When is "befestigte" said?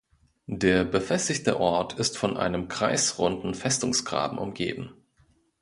0.83-1.59